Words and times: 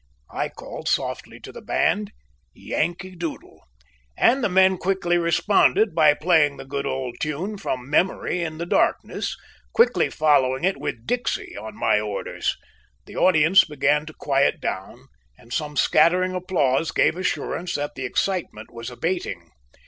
I 0.33 0.49
called 0.49 0.87
softly 0.87 1.39
to 1.41 1.51
the 1.51 1.61
band, 1.61 2.11
"Yankee 2.55 3.15
Doodle!" 3.15 3.61
and 4.17 4.43
the 4.43 4.49
men 4.49 4.79
quickly 4.79 5.19
responded 5.19 5.93
by 5.93 6.15
playing 6.15 6.57
the 6.57 6.65
good 6.65 6.87
old 6.87 7.17
tune 7.21 7.55
from 7.59 7.87
memory 7.87 8.41
in 8.43 8.57
the 8.57 8.65
darkness, 8.65 9.37
quickly 9.73 10.09
following 10.09 10.63
it 10.63 10.77
with 10.77 11.05
"Dixie" 11.05 11.55
on 11.55 11.77
my 11.77 11.99
orders. 11.99 12.57
The 13.05 13.15
audience 13.15 13.63
began 13.63 14.07
to 14.07 14.13
quiet 14.15 14.59
down, 14.59 15.05
and 15.37 15.53
some 15.53 15.77
scattering 15.77 16.33
applause 16.33 16.89
gave 16.89 17.15
assurance 17.15 17.75
that 17.75 17.93
the 17.93 18.05
excitement 18.05 18.71
was 18.73 18.89
abating. 18.89 19.51